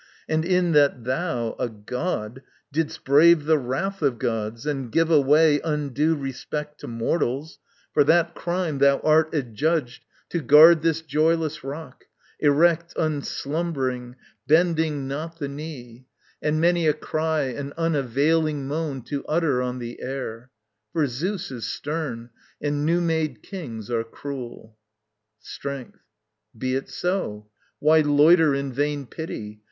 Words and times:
and 0.27 0.43
in 0.43 0.71
that 0.71 1.03
thou, 1.03 1.53
a 1.59 1.69
god, 1.69 2.41
Didst 2.71 3.03
brave 3.03 3.45
the 3.45 3.59
wrath 3.59 4.01
of 4.01 4.17
gods 4.17 4.65
and 4.65 4.91
give 4.91 5.11
away 5.11 5.59
Undue 5.63 6.15
respect 6.15 6.79
to 6.79 6.87
mortals, 6.87 7.59
for 7.93 8.03
that 8.05 8.33
crime 8.33 8.79
Thou 8.79 8.99
art 9.01 9.31
adjudged 9.35 10.03
to 10.29 10.41
guard 10.41 10.81
this 10.81 11.03
joyless 11.03 11.63
rock, 11.63 12.05
Erect, 12.39 12.95
unslumbering, 12.97 14.15
bending 14.47 15.07
not 15.07 15.37
the 15.37 15.47
knee, 15.47 16.07
And 16.41 16.59
many 16.59 16.87
a 16.87 16.93
cry 16.93 17.43
and 17.49 17.71
unavailing 17.73 18.67
moan 18.67 19.03
To 19.03 19.23
utter 19.27 19.61
on 19.61 19.77
the 19.77 20.01
air. 20.01 20.49
For 20.93 21.05
Zeus 21.05 21.51
is 21.51 21.67
stern 21.67 22.31
And 22.59 22.87
new 22.87 23.01
made 23.01 23.43
kings 23.43 23.91
are 23.91 24.03
cruel. 24.03 24.79
Strength. 25.39 25.99
Be 26.57 26.73
it 26.73 26.89
so. 26.89 27.49
Why 27.77 27.99
loiter 27.99 28.55
in 28.55 28.73
vain 28.73 29.05
pity? 29.05 29.59